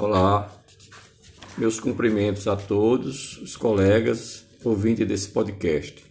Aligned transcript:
Olá, 0.00 0.48
meus 1.58 1.80
cumprimentos 1.80 2.46
a 2.46 2.54
todos 2.54 3.36
os 3.38 3.56
colegas 3.56 4.46
ouvintes 4.62 5.04
desse 5.08 5.28
podcast. 5.28 6.06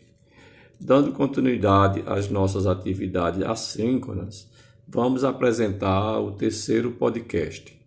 Dando 0.77 1.13
continuidade 1.13 2.03
às 2.05 2.29
nossas 2.29 2.67
atividades 2.67 3.41
assíncronas, 3.43 4.45
vamos 4.85 5.23
apresentar 5.23 6.19
o 6.19 6.33
terceiro 6.33 6.91
podcast. 6.91 7.79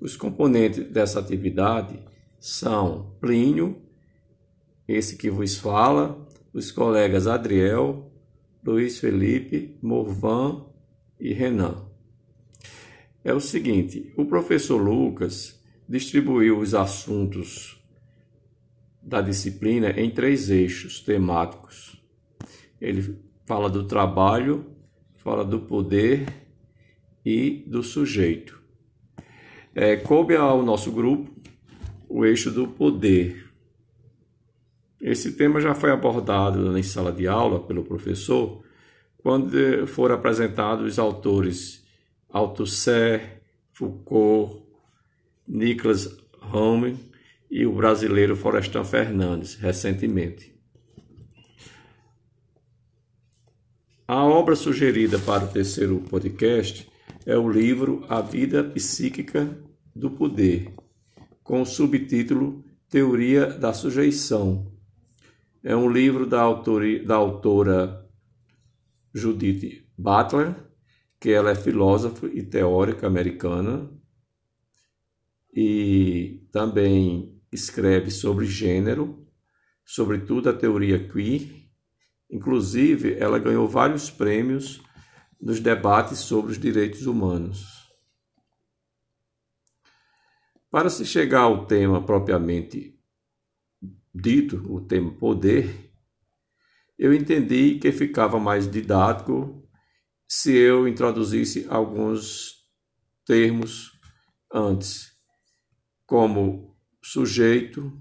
Os 0.00 0.16
componentes 0.16 0.88
dessa 0.92 1.18
atividade 1.18 1.98
são 2.38 3.10
Plínio, 3.20 3.82
esse 4.86 5.16
que 5.16 5.28
vos 5.28 5.56
fala, 5.58 6.24
os 6.54 6.70
colegas 6.70 7.26
Adriel, 7.26 8.12
Luiz 8.64 9.00
Felipe, 9.00 9.76
Morvan 9.82 10.66
e 11.18 11.32
Renan. 11.32 11.85
É 13.26 13.34
o 13.34 13.40
seguinte: 13.40 14.12
o 14.16 14.24
professor 14.24 14.76
Lucas 14.76 15.60
distribuiu 15.88 16.60
os 16.60 16.76
assuntos 16.76 17.76
da 19.02 19.20
disciplina 19.20 19.90
em 19.90 20.08
três 20.08 20.48
eixos 20.48 21.00
temáticos. 21.00 22.00
Ele 22.80 23.18
fala 23.44 23.68
do 23.68 23.82
trabalho, 23.82 24.64
fala 25.16 25.44
do 25.44 25.58
poder 25.58 26.32
e 27.24 27.64
do 27.66 27.82
sujeito. 27.82 28.62
É, 29.74 29.96
coube 29.96 30.36
ao 30.36 30.62
nosso 30.62 30.92
grupo 30.92 31.28
o 32.08 32.24
eixo 32.24 32.52
do 32.52 32.68
poder. 32.68 33.50
Esse 35.00 35.32
tema 35.32 35.60
já 35.60 35.74
foi 35.74 35.90
abordado 35.90 36.78
em 36.78 36.82
sala 36.82 37.10
de 37.10 37.26
aula 37.26 37.58
pelo 37.58 37.82
professor 37.82 38.62
quando 39.18 39.84
foram 39.88 40.14
apresentados 40.14 40.92
os 40.92 40.98
autores 41.00 41.85
Althusser, 42.28 43.42
Foucault, 43.72 44.66
Nicholas 45.46 46.08
Home 46.52 46.98
e 47.50 47.66
o 47.66 47.72
brasileiro 47.72 48.36
Florestan 48.36 48.84
Fernandes, 48.84 49.54
recentemente. 49.54 50.54
A 54.08 54.24
obra 54.24 54.54
sugerida 54.54 55.18
para 55.18 55.44
o 55.44 55.48
terceiro 55.48 56.00
podcast 56.00 56.88
é 57.24 57.36
o 57.36 57.50
livro 57.50 58.04
A 58.08 58.20
Vida 58.20 58.62
Psíquica 58.62 59.58
do 59.94 60.10
Poder, 60.10 60.72
com 61.42 61.62
o 61.62 61.66
subtítulo 61.66 62.64
Teoria 62.88 63.46
da 63.46 63.72
Sujeição. 63.72 64.72
É 65.62 65.74
um 65.74 65.90
livro 65.90 66.24
da, 66.24 66.40
autoria, 66.40 67.04
da 67.04 67.16
autora 67.16 68.08
Judith 69.12 69.84
Butler, 69.98 70.54
que 71.20 71.30
ela 71.30 71.50
é 71.50 71.54
filósofa 71.54 72.26
e 72.26 72.42
teórica 72.42 73.06
americana 73.06 73.90
e 75.52 76.46
também 76.52 77.40
escreve 77.50 78.10
sobre 78.10 78.46
gênero, 78.46 79.26
sobretudo 79.84 80.50
a 80.50 80.52
teoria 80.52 81.08
queer 81.08 81.66
Inclusive, 82.30 83.16
ela 83.18 83.38
ganhou 83.38 83.68
vários 83.68 84.10
prêmios 84.10 84.82
nos 85.40 85.60
debates 85.60 86.18
sobre 86.18 86.52
os 86.52 86.58
direitos 86.58 87.06
humanos. 87.06 87.86
Para 90.70 90.90
se 90.90 91.06
chegar 91.06 91.42
ao 91.42 91.66
tema 91.66 92.04
propriamente 92.04 92.98
dito, 94.12 94.56
o 94.72 94.80
tema 94.80 95.12
poder, 95.12 95.92
eu 96.98 97.14
entendi 97.14 97.78
que 97.78 97.92
ficava 97.92 98.40
mais 98.40 98.68
didático 98.68 99.65
se 100.28 100.52
eu 100.54 100.88
introduzisse 100.88 101.66
alguns 101.68 102.66
termos 103.24 103.98
antes, 104.52 105.12
como 106.04 106.76
sujeito, 107.02 107.92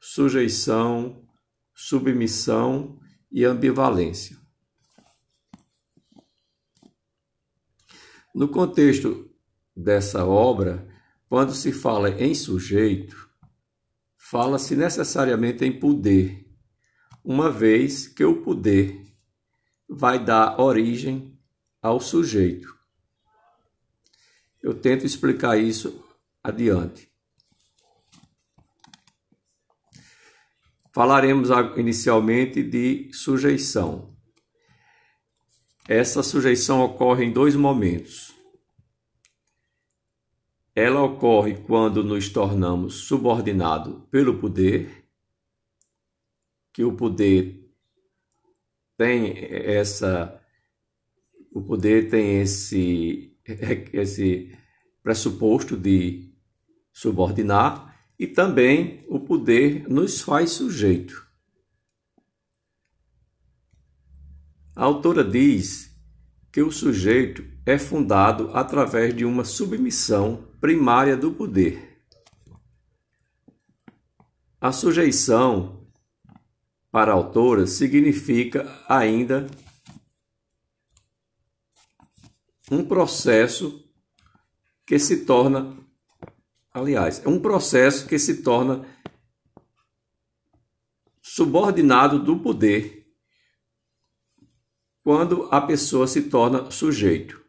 sujeição, 0.00 1.26
submissão 1.74 2.98
e 3.30 3.44
ambivalência. 3.44 4.36
No 8.34 8.48
contexto 8.48 9.30
dessa 9.74 10.24
obra, 10.24 10.86
quando 11.28 11.54
se 11.54 11.72
fala 11.72 12.10
em 12.10 12.34
sujeito, 12.34 13.28
fala-se 14.16 14.76
necessariamente 14.76 15.64
em 15.64 15.78
poder, 15.78 16.46
uma 17.24 17.50
vez 17.50 18.06
que 18.06 18.24
o 18.24 18.42
poder 18.42 19.02
vai 19.88 20.22
dar 20.22 20.60
origem 20.60 21.35
ao 21.86 22.00
sujeito. 22.00 22.76
Eu 24.60 24.74
tento 24.74 25.06
explicar 25.06 25.56
isso 25.56 26.04
adiante. 26.42 27.08
Falaremos 30.92 31.48
inicialmente 31.76 32.60
de 32.62 33.12
sujeição. 33.12 34.16
Essa 35.88 36.24
sujeição 36.24 36.80
ocorre 36.80 37.24
em 37.24 37.32
dois 37.32 37.54
momentos. 37.54 38.34
Ela 40.74 41.02
ocorre 41.02 41.62
quando 41.62 42.02
nos 42.02 42.28
tornamos 42.28 42.94
subordinados 43.06 44.02
pelo 44.10 44.40
poder, 44.40 45.08
que 46.72 46.82
o 46.82 46.96
poder 46.96 47.64
tem 48.96 49.36
essa 49.52 50.44
o 51.56 51.62
poder 51.62 52.10
tem 52.10 52.42
esse 52.42 53.34
esse 53.90 54.54
pressuposto 55.02 55.74
de 55.74 56.34
subordinar 56.92 57.96
e 58.18 58.26
também 58.26 59.02
o 59.08 59.20
poder 59.20 59.88
nos 59.88 60.20
faz 60.20 60.50
sujeito. 60.50 61.26
A 64.74 64.84
autora 64.84 65.24
diz 65.24 65.96
que 66.52 66.60
o 66.60 66.70
sujeito 66.70 67.42
é 67.64 67.78
fundado 67.78 68.50
através 68.52 69.16
de 69.16 69.24
uma 69.24 69.44
submissão 69.44 70.50
primária 70.60 71.16
do 71.16 71.32
poder. 71.32 72.02
A 74.60 74.72
sujeição, 74.72 75.88
para 76.90 77.12
a 77.12 77.14
autora, 77.14 77.66
significa 77.66 78.70
ainda 78.86 79.46
um 82.70 82.84
processo 82.84 83.84
que 84.84 84.98
se 84.98 85.24
torna 85.24 85.86
Aliás, 86.76 87.24
é 87.24 87.28
um 87.30 87.40
processo 87.40 88.06
que 88.06 88.18
se 88.18 88.42
torna 88.42 88.86
subordinado 91.22 92.22
do 92.22 92.38
poder 92.38 93.10
quando 95.02 95.48
a 95.50 95.58
pessoa 95.58 96.06
se 96.06 96.24
torna 96.24 96.70
sujeito. 96.70 97.42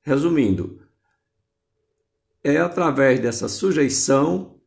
Resumindo, 0.00 0.82
é 2.42 2.56
através 2.56 3.20
dessa 3.20 3.50
sujeição, 3.50 4.62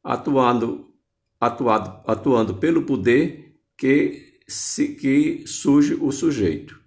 atuando, 0.00 0.94
atuado, 1.40 2.00
atuando 2.08 2.58
pelo 2.58 2.86
poder, 2.86 3.60
que, 3.76 4.40
se, 4.46 4.94
que 4.94 5.44
surge 5.48 5.94
o 5.94 6.12
sujeito. 6.12 6.80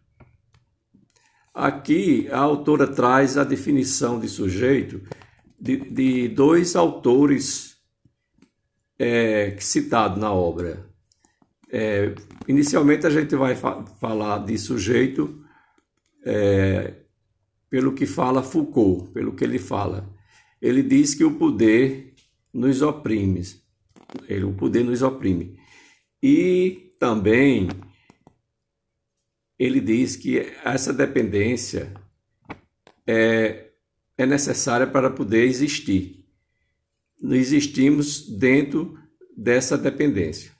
Aqui 1.53 2.29
a 2.31 2.39
autora 2.39 2.87
traz 2.87 3.37
a 3.37 3.43
definição 3.43 4.19
de 4.19 4.29
sujeito 4.29 5.01
de, 5.59 5.77
de 5.77 6.27
dois 6.29 6.75
autores 6.75 7.77
é, 8.97 9.55
citados 9.59 10.17
na 10.17 10.31
obra. 10.31 10.89
É, 11.69 12.15
inicialmente 12.47 13.05
a 13.05 13.09
gente 13.09 13.35
vai 13.35 13.55
fa 13.55 13.83
falar 13.99 14.39
de 14.39 14.57
sujeito 14.57 15.43
é, 16.25 16.93
pelo 17.69 17.93
que 17.93 18.05
fala 18.05 18.43
Foucault, 18.43 19.11
pelo 19.11 19.33
que 19.33 19.43
ele 19.43 19.59
fala. 19.59 20.09
Ele 20.61 20.81
diz 20.81 21.13
que 21.13 21.23
o 21.23 21.35
poder 21.37 22.13
nos 22.53 22.81
oprime, 22.81 23.41
ele, 24.27 24.43
o 24.45 24.53
poder 24.53 24.83
nos 24.83 25.01
oprime. 25.01 25.57
E 26.21 26.93
também 26.99 27.69
ele 29.63 29.79
diz 29.79 30.15
que 30.15 30.39
essa 30.63 30.91
dependência 30.91 31.93
é 33.05 33.71
é 34.17 34.25
necessária 34.25 34.85
para 34.85 35.09
poder 35.09 35.45
existir. 35.45 36.25
Não 37.19 37.35
existimos 37.35 38.27
dentro 38.37 38.97
dessa 39.35 39.77
dependência. 39.77 40.51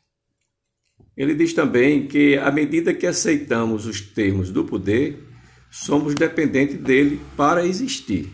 Ele 1.15 1.35
diz 1.35 1.53
também 1.53 2.07
que, 2.07 2.37
à 2.37 2.51
medida 2.51 2.93
que 2.93 3.05
aceitamos 3.05 3.85
os 3.85 4.01
termos 4.01 4.49
do 4.49 4.65
poder, 4.65 5.23
somos 5.69 6.15
dependentes 6.15 6.77
dele 6.77 7.21
para 7.37 7.65
existir. 7.65 8.33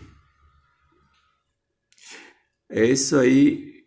É 2.70 2.86
isso 2.86 3.16
aí 3.16 3.84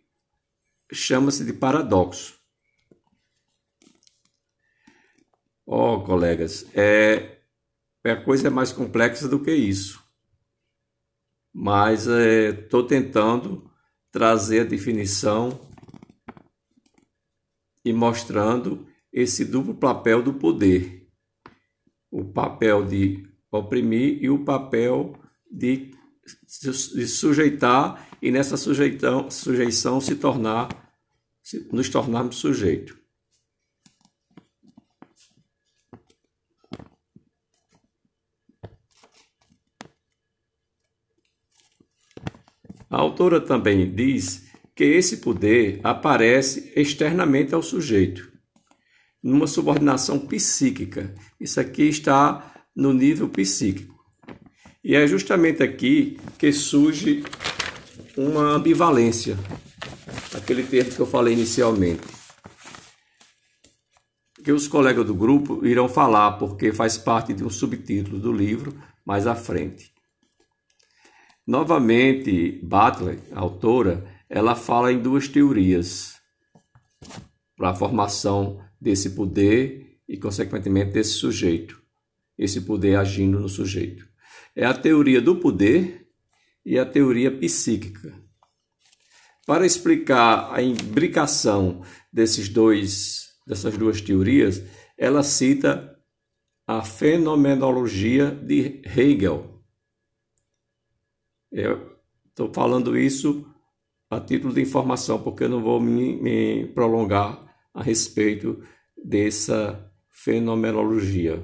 chama-se 0.91 1.45
de 1.45 1.53
paradoxo. 1.53 2.40
Oh, 5.71 6.01
colegas, 6.01 6.65
é, 6.75 7.39
a 8.03 8.15
coisa 8.17 8.47
é 8.47 8.49
mais 8.49 8.73
complexa 8.73 9.27
do 9.27 9.39
que 9.39 9.53
isso. 9.53 10.01
mas 11.53 12.07
estou 12.07 12.83
é, 12.85 12.87
tentando 12.87 13.69
trazer 14.11 14.61
a 14.61 14.65
definição 14.65 15.69
e 17.85 17.93
mostrando 17.93 18.85
esse 19.11 19.45
duplo 19.45 19.75
papel 19.75 20.21
do 20.21 20.33
poder. 20.33 21.09
O 22.09 22.25
papel 22.25 22.85
de 22.85 23.25
oprimir 23.49 24.21
e 24.21 24.29
o 24.29 24.43
papel 24.43 25.13
de, 25.49 25.91
de 26.93 27.07
sujeitar 27.07 28.09
e 28.21 28.29
nessa 28.29 28.57
sujeitão, 28.57 29.31
sujeição 29.31 29.99
se 29.99 30.15
tornar, 30.15 30.69
nos 31.71 31.89
tornarmos 31.89 32.35
sujeito. 32.35 33.00
A 42.91 42.97
autora 42.97 43.39
também 43.39 43.89
diz 43.89 44.51
que 44.75 44.83
esse 44.83 45.17
poder 45.17 45.79
aparece 45.81 46.73
externamente 46.75 47.55
ao 47.55 47.63
sujeito, 47.63 48.29
numa 49.23 49.47
subordinação 49.47 50.19
psíquica. 50.19 51.15
Isso 51.39 51.57
aqui 51.61 51.83
está 51.83 52.53
no 52.75 52.91
nível 52.91 53.29
psíquico. 53.29 53.95
E 54.83 54.93
é 54.93 55.07
justamente 55.07 55.63
aqui 55.63 56.19
que 56.37 56.51
surge 56.51 57.23
uma 58.17 58.41
ambivalência, 58.41 59.37
aquele 60.35 60.63
termo 60.63 60.91
que 60.91 60.99
eu 60.99 61.05
falei 61.05 61.33
inicialmente. 61.33 62.01
Que 64.43 64.51
os 64.51 64.67
colegas 64.67 65.05
do 65.05 65.15
grupo 65.15 65.65
irão 65.65 65.87
falar, 65.87 66.33
porque 66.33 66.73
faz 66.73 66.97
parte 66.97 67.33
de 67.33 67.41
um 67.41 67.49
subtítulo 67.49 68.19
do 68.19 68.33
livro 68.33 68.77
mais 69.05 69.27
à 69.27 69.35
frente. 69.35 69.93
Novamente, 71.51 72.61
Butler, 72.63 73.19
autora, 73.33 74.05
ela 74.29 74.55
fala 74.55 74.89
em 74.89 75.01
duas 75.01 75.27
teorias 75.27 76.13
para 77.57 77.71
a 77.71 77.75
formação 77.75 78.63
desse 78.79 79.09
poder 79.09 79.97
e, 80.07 80.15
consequentemente, 80.15 80.93
desse 80.93 81.11
sujeito, 81.15 81.77
esse 82.37 82.61
poder 82.61 82.95
agindo 82.95 83.37
no 83.37 83.49
sujeito. 83.49 84.07
É 84.55 84.65
a 84.65 84.73
teoria 84.73 85.19
do 85.19 85.35
poder 85.35 86.07
e 86.65 86.79
a 86.79 86.85
teoria 86.85 87.29
psíquica. 87.29 88.17
Para 89.45 89.65
explicar 89.65 90.53
a 90.53 90.61
imbricação 90.61 91.81
desses 92.13 92.47
dois, 92.47 93.25
dessas 93.45 93.77
duas 93.77 93.99
teorias, 93.99 94.63
ela 94.97 95.21
cita 95.21 95.99
a 96.65 96.81
fenomenologia 96.81 98.31
de 98.31 98.81
Hegel, 98.85 99.60
estou 101.51 102.53
falando 102.53 102.97
isso 102.97 103.45
a 104.09 104.19
título 104.19 104.53
de 104.53 104.61
informação, 104.61 105.21
porque 105.21 105.45
eu 105.45 105.49
não 105.49 105.61
vou 105.61 105.79
me, 105.79 106.15
me 106.21 106.67
prolongar 106.67 107.41
a 107.73 107.81
respeito 107.81 108.61
dessa 108.97 109.91
fenomenologia. 110.09 111.43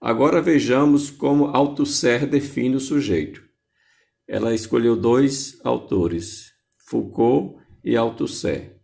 Agora 0.00 0.42
vejamos 0.42 1.10
como 1.10 1.46
Althusser 1.46 2.26
define 2.26 2.76
o 2.76 2.80
sujeito. 2.80 3.42
Ela 4.26 4.54
escolheu 4.54 4.96
dois 4.96 5.60
autores, 5.64 6.52
Foucault 6.86 7.62
e 7.84 7.96
Althusser. 7.96 8.80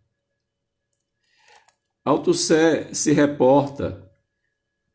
Althusser 2.05 2.95
se 2.95 3.11
reporta 3.11 4.09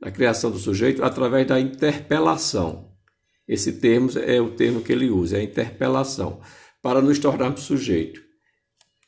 à 0.00 0.10
criação 0.10 0.50
do 0.50 0.58
sujeito 0.58 1.04
através 1.04 1.46
da 1.46 1.60
interpelação. 1.60 2.93
Esse 3.46 3.74
termo 3.74 4.10
é 4.18 4.40
o 4.40 4.54
termo 4.54 4.80
que 4.80 4.92
ele 4.92 5.10
usa, 5.10 5.36
é 5.36 5.40
a 5.40 5.44
interpelação, 5.44 6.40
para 6.82 7.02
nos 7.02 7.18
tornarmos 7.18 7.62
sujeito. 7.62 8.22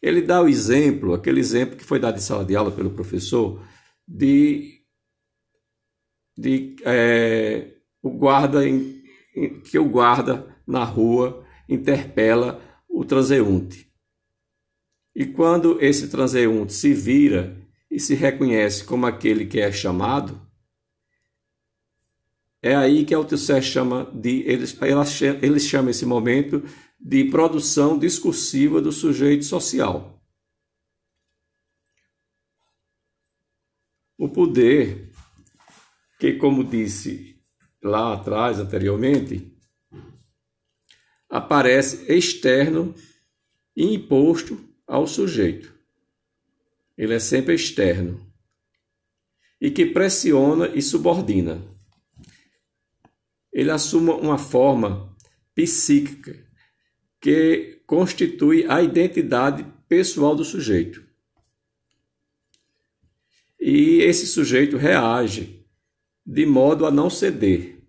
Ele 0.00 0.20
dá 0.20 0.42
o 0.42 0.48
exemplo, 0.48 1.14
aquele 1.14 1.40
exemplo 1.40 1.76
que 1.76 1.84
foi 1.84 1.98
dado 1.98 2.16
em 2.16 2.20
sala 2.20 2.44
de 2.44 2.54
aula 2.54 2.70
pelo 2.70 2.90
professor, 2.90 3.64
de, 4.06 4.82
de 6.36 6.76
é, 6.84 7.76
o 8.02 8.10
guarda 8.10 8.66
em, 8.68 9.02
em, 9.34 9.60
que 9.62 9.78
o 9.78 9.88
guarda 9.88 10.54
na 10.66 10.84
rua 10.84 11.44
interpela 11.68 12.62
o 12.88 13.04
transeunte. 13.04 13.90
E 15.14 15.24
quando 15.24 15.82
esse 15.82 16.08
transeunte 16.08 16.74
se 16.74 16.92
vira 16.92 17.56
e 17.90 17.98
se 17.98 18.14
reconhece 18.14 18.84
como 18.84 19.06
aquele 19.06 19.46
que 19.46 19.58
é 19.58 19.72
chamado, 19.72 20.45
é 22.66 22.74
aí 22.74 23.04
que 23.04 23.14
Althusser 23.14 23.62
chama 23.62 24.10
de, 24.12 24.42
eles, 24.42 24.76
eles 25.40 25.64
chamam 25.64 25.90
esse 25.90 26.04
momento 26.04 26.64
de 26.98 27.26
produção 27.26 27.96
discursiva 27.96 28.82
do 28.82 28.90
sujeito 28.90 29.44
social. 29.44 30.20
O 34.18 34.28
poder, 34.28 35.12
que 36.18 36.32
como 36.32 36.64
disse 36.64 37.40
lá 37.80 38.14
atrás, 38.14 38.58
anteriormente, 38.58 39.56
aparece 41.30 42.12
externo 42.12 42.92
e 43.76 43.94
imposto 43.94 44.58
ao 44.88 45.06
sujeito. 45.06 45.72
Ele 46.98 47.14
é 47.14 47.20
sempre 47.20 47.54
externo 47.54 48.26
e 49.60 49.70
que 49.70 49.86
pressiona 49.86 50.66
e 50.74 50.82
subordina 50.82 51.75
ele 53.56 53.70
assuma 53.70 54.14
uma 54.14 54.36
forma 54.36 55.16
psíquica 55.54 56.36
que 57.18 57.80
constitui 57.86 58.66
a 58.68 58.82
identidade 58.82 59.64
pessoal 59.88 60.36
do 60.36 60.44
sujeito. 60.44 61.02
E 63.58 64.02
esse 64.02 64.26
sujeito 64.26 64.76
reage 64.76 65.66
de 66.24 66.44
modo 66.44 66.84
a 66.84 66.90
não 66.90 67.08
ceder. 67.08 67.82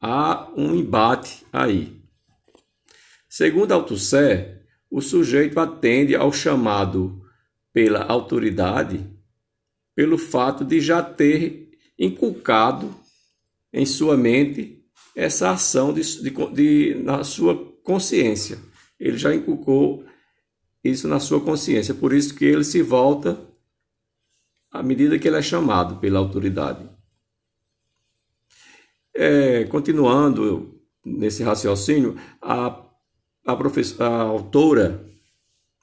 Há 0.00 0.50
um 0.56 0.74
embate 0.74 1.46
aí. 1.52 2.00
Segundo 3.28 3.72
Althusser, 3.72 4.66
o 4.90 5.02
sujeito 5.02 5.60
atende 5.60 6.16
ao 6.16 6.32
chamado 6.32 7.22
pela 7.70 8.02
autoridade 8.02 9.06
pelo 9.94 10.16
fato 10.16 10.64
de 10.64 10.80
já 10.80 11.02
ter 11.02 11.70
inculcado 11.98 12.94
em 13.70 13.84
sua 13.84 14.16
mente 14.16 14.75
essa 15.14 15.50
ação 15.50 15.92
de, 15.92 16.02
de, 16.22 16.30
de, 16.30 16.94
na 17.02 17.24
sua 17.24 17.56
consciência. 17.82 18.58
Ele 18.98 19.16
já 19.16 19.34
inculcou 19.34 20.04
isso 20.82 21.08
na 21.08 21.18
sua 21.18 21.40
consciência, 21.40 21.94
por 21.94 22.12
isso 22.12 22.34
que 22.34 22.44
ele 22.44 22.64
se 22.64 22.82
volta 22.82 23.40
à 24.70 24.82
medida 24.82 25.18
que 25.18 25.26
ele 25.26 25.36
é 25.36 25.42
chamado 25.42 25.96
pela 25.96 26.18
autoridade. 26.18 26.88
É, 29.14 29.64
continuando 29.64 30.78
nesse 31.04 31.42
raciocínio, 31.42 32.18
a, 32.42 32.84
a, 33.46 33.56
professora, 33.56 34.10
a 34.10 34.20
autora 34.22 35.06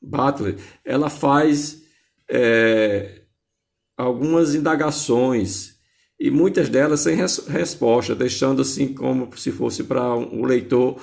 Butler, 0.01 0.57
ela 0.85 1.09
faz 1.09 1.81
é, 2.29 3.23
algumas 3.97 4.53
indagações 4.53 5.72
e 6.19 6.29
muitas 6.29 6.69
delas 6.69 7.01
sem 7.01 7.15
res 7.15 7.47
resposta, 7.47 8.15
deixando 8.15 8.61
assim 8.61 8.93
como 8.93 9.35
se 9.37 9.51
fosse 9.51 9.83
para 9.83 10.15
o 10.15 10.45
leitor 10.45 11.01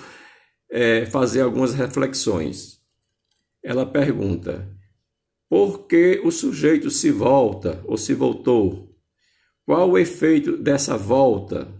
é, 0.70 1.04
fazer 1.06 1.42
algumas 1.42 1.74
reflexões. 1.74 2.80
Ela 3.62 3.84
pergunta: 3.84 4.68
por 5.48 5.86
que 5.86 6.20
o 6.24 6.30
sujeito 6.30 6.90
se 6.90 7.10
volta 7.10 7.82
ou 7.84 7.96
se 7.96 8.14
voltou? 8.14 8.96
Qual 9.66 9.90
o 9.90 9.98
efeito 9.98 10.56
dessa 10.56 10.96
volta? 10.96 11.72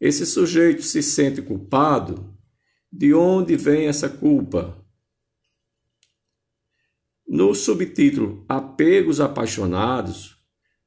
Esse 0.00 0.26
sujeito 0.26 0.82
se 0.82 1.02
sente 1.02 1.40
culpado? 1.40 2.36
De 2.90 3.14
onde 3.14 3.56
vem 3.56 3.86
essa 3.86 4.08
culpa? 4.08 4.84
No 7.26 7.54
subtítulo 7.54 8.44
Apegos 8.48 9.20
Apaixonados, 9.20 10.41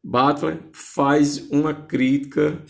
Butler 0.07 0.59
faz 0.71 1.50
uma 1.50 1.74
crítica 1.74 2.63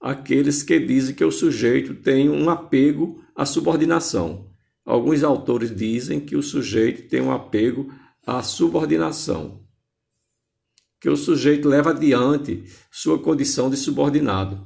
àqueles 0.00 0.62
que 0.62 0.78
dizem 0.78 1.12
que 1.12 1.24
o 1.24 1.32
sujeito 1.32 1.92
tem 1.92 2.30
um 2.30 2.48
apego 2.48 3.20
à 3.34 3.44
subordinação. 3.44 4.48
Alguns 4.84 5.24
autores 5.24 5.74
dizem 5.74 6.20
que 6.20 6.36
o 6.36 6.42
sujeito 6.42 7.08
tem 7.08 7.20
um 7.20 7.32
apego 7.32 7.92
à 8.24 8.44
subordinação, 8.44 9.66
que 11.00 11.10
o 11.10 11.16
sujeito 11.16 11.68
leva 11.68 11.90
adiante 11.90 12.62
sua 12.92 13.18
condição 13.18 13.68
de 13.68 13.76
subordinado. 13.76 14.64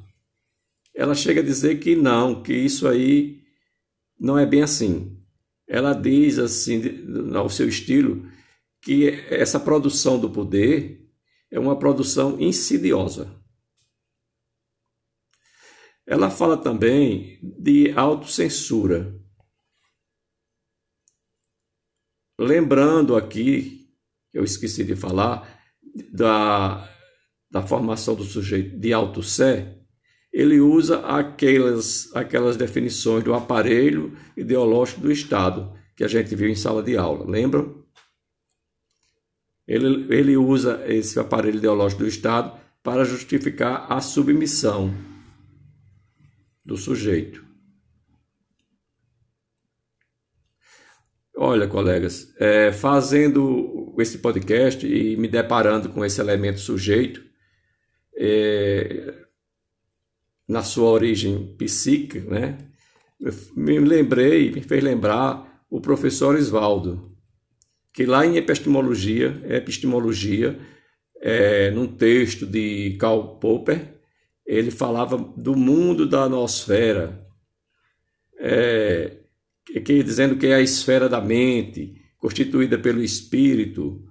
Ela 0.93 1.15
chega 1.15 1.41
a 1.41 1.43
dizer 1.43 1.79
que 1.79 1.95
não, 1.95 2.43
que 2.43 2.53
isso 2.53 2.87
aí 2.87 3.41
não 4.19 4.37
é 4.37 4.45
bem 4.45 4.61
assim. 4.61 5.17
Ela 5.67 5.93
diz 5.93 6.37
assim, 6.37 6.83
ao 7.33 7.49
seu 7.49 7.67
estilo, 7.67 8.23
que 8.79 9.09
essa 9.31 9.59
produção 9.59 10.19
do 10.19 10.29
poder 10.29 11.02
é 11.53 11.59
uma 11.59 11.77
produção 11.77 12.41
insidiosa. 12.41 13.39
ela 16.05 16.29
fala 16.29 16.57
também 16.57 17.39
de 17.41 17.91
autocensura. 17.95 19.17
Lembrando 22.37 23.15
aqui, 23.15 23.87
eu 24.33 24.43
esqueci 24.43 24.83
de 24.83 24.95
falar, 24.95 25.61
da, 26.11 26.89
da 27.49 27.61
formação 27.61 28.15
do 28.15 28.23
sujeito 28.23 28.77
de 28.77 28.91
auto-sé, 28.91 29.79
ele 30.33 30.59
usa 30.59 31.05
aquelas, 31.05 32.13
aquelas 32.15 32.57
definições 32.57 33.23
do 33.23 33.33
aparelho 33.33 34.17
ideológico 34.35 35.01
do 35.01 35.11
Estado, 35.11 35.71
que 35.95 36.03
a 36.03 36.07
gente 36.07 36.35
viu 36.35 36.49
em 36.49 36.55
sala 36.55 36.81
de 36.81 36.97
aula, 36.97 37.29
lembram? 37.29 37.82
Ele, 39.67 40.13
ele 40.13 40.37
usa 40.37 40.83
esse 40.87 41.19
aparelho 41.19 41.57
ideológico 41.57 42.03
do 42.03 42.07
Estado 42.07 42.59
para 42.81 43.05
justificar 43.05 43.91
a 43.91 44.01
submissão 44.01 44.93
do 46.65 46.75
sujeito. 46.75 47.43
Olha, 51.35 51.67
colegas, 51.67 52.33
é, 52.37 52.71
fazendo 52.71 53.95
esse 53.97 54.19
podcast 54.19 54.85
e 54.85 55.17
me 55.17 55.27
deparando 55.27 55.89
com 55.89 56.05
esse 56.05 56.21
elemento 56.21 56.59
sujeito, 56.59 57.23
é, 58.15 59.25
na 60.47 60.61
sua 60.61 60.89
origem 60.89 61.55
psíquica, 61.57 62.19
né? 62.29 62.57
me 63.55 63.79
lembrei, 63.79 64.51
me 64.51 64.61
fez 64.61 64.83
lembrar 64.83 65.65
o 65.69 65.79
professor 65.79 66.37
Isvaldo, 66.37 67.12
que 67.93 68.05
lá 68.05 68.25
em 68.25 68.37
epistemologia, 68.37 69.41
epistemologia, 69.47 70.59
é, 71.21 71.69
num 71.71 71.87
texto 71.87 72.45
de 72.45 72.97
Karl 72.99 73.37
Popper, 73.37 73.93
ele 74.45 74.71
falava 74.71 75.17
do 75.37 75.55
mundo 75.55 76.05
da 76.07 76.27
nosfera, 76.27 77.25
é, 78.39 79.19
que, 79.85 80.03
dizendo 80.03 80.35
que 80.35 80.47
é 80.47 80.55
a 80.55 80.61
esfera 80.61 81.07
da 81.07 81.21
mente, 81.21 82.01
constituída 82.17 82.77
pelo 82.77 83.01
espírito. 83.01 84.03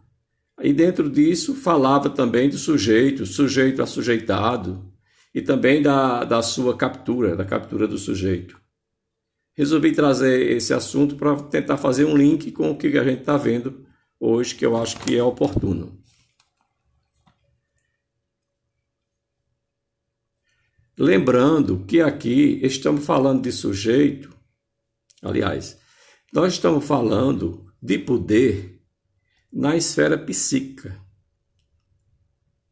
E 0.62 0.72
dentro 0.72 1.10
disso 1.10 1.54
falava 1.54 2.08
também 2.08 2.48
do 2.48 2.56
sujeito, 2.56 3.26
sujeito 3.26 3.82
assujeitado, 3.82 4.90
e 5.34 5.42
também 5.42 5.82
da, 5.82 6.24
da 6.24 6.40
sua 6.40 6.76
captura, 6.76 7.34
da 7.34 7.44
captura 7.44 7.88
do 7.88 7.98
sujeito. 7.98 8.61
Resolvi 9.54 9.92
trazer 9.92 10.50
esse 10.50 10.72
assunto 10.72 11.16
para 11.16 11.36
tentar 11.44 11.76
fazer 11.76 12.04
um 12.04 12.16
link 12.16 12.50
com 12.52 12.70
o 12.70 12.76
que 12.76 12.86
a 12.98 13.04
gente 13.04 13.20
está 13.20 13.36
vendo 13.36 13.86
hoje, 14.18 14.54
que 14.54 14.64
eu 14.64 14.76
acho 14.76 14.98
que 15.00 15.16
é 15.16 15.22
oportuno. 15.22 16.00
Lembrando 20.96 21.84
que 21.84 22.00
aqui 22.00 22.60
estamos 22.62 23.04
falando 23.04 23.42
de 23.42 23.50
sujeito, 23.50 24.34
aliás, 25.22 25.78
nós 26.32 26.52
estamos 26.52 26.84
falando 26.84 27.66
de 27.82 27.98
poder 27.98 28.80
na 29.52 29.76
esfera 29.76 30.16
psíquica. 30.16 30.96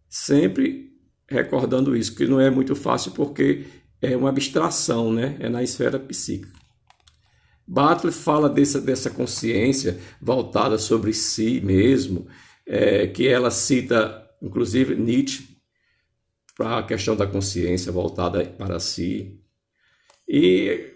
Sempre 0.09 0.97
recordando 1.29 1.97
isso, 1.97 2.15
que 2.15 2.27
não 2.27 2.41
é 2.41 2.51
muito 2.51 2.75
fácil 2.75 3.13
porque 3.13 3.67
é 4.01 4.17
uma 4.17 4.29
abstração, 4.29 5.13
né? 5.13 5.37
É 5.41 5.49
na 5.49 5.63
esfera 5.63 5.99
psíquica. 5.99 6.60
Butler 7.71 8.13
fala 8.13 8.49
dessa, 8.49 8.81
dessa 8.81 9.09
consciência 9.11 10.01
voltada 10.21 10.77
sobre 10.77 11.13
si 11.15 11.61
mesmo, 11.61 12.27
é, 12.67 13.07
que 13.07 13.29
ela 13.29 13.49
cita, 13.49 14.29
inclusive, 14.43 14.97
Nietzsche, 14.97 15.57
para 16.57 16.79
a 16.79 16.83
questão 16.83 17.15
da 17.15 17.29
consciência 17.29 17.93
voltada 17.93 18.45
para 18.45 18.81
si. 18.81 19.41
E 20.29 20.95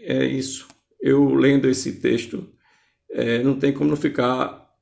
é 0.00 0.24
isso. 0.24 0.66
Eu 0.98 1.34
lendo 1.34 1.68
esse 1.68 2.00
texto, 2.00 2.48
é, 3.10 3.42
não 3.42 3.58
tem 3.58 3.74
como 3.74 3.90
não 3.90 3.96
ficar 3.96 4.74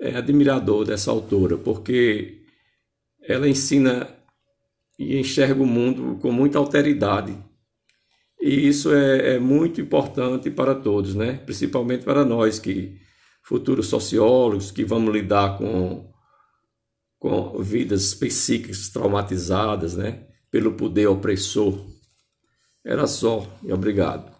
é, 0.00 0.16
admirador 0.16 0.84
dessa 0.84 1.12
autora, 1.12 1.56
porque 1.56 2.42
ela 3.22 3.48
ensina 3.48 4.12
e 4.98 5.20
enxerga 5.20 5.62
o 5.62 5.66
mundo 5.66 6.18
com 6.20 6.32
muita 6.32 6.58
alteridade. 6.58 7.47
E 8.40 8.68
isso 8.68 8.92
é, 8.92 9.34
é 9.34 9.38
muito 9.38 9.80
importante 9.80 10.50
para 10.50 10.74
todos, 10.74 11.14
né? 11.14 11.34
principalmente 11.44 12.04
para 12.04 12.24
nós 12.24 12.58
que 12.58 12.96
futuros 13.42 13.86
sociólogos 13.86 14.70
que 14.70 14.84
vamos 14.84 15.12
lidar 15.12 15.56
com 15.58 16.08
com 17.18 17.60
vidas 17.60 18.14
psíquicas 18.14 18.90
traumatizadas, 18.90 19.96
né, 19.96 20.26
pelo 20.50 20.74
poder 20.74 21.08
opressor. 21.08 21.84
Era 22.84 23.06
só, 23.06 23.44
e 23.62 23.72
obrigado. 23.72 24.37